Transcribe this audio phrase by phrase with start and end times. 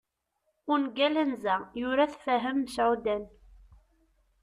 [0.73, 3.23] ungal anza, yura-t Fahim Meɛudan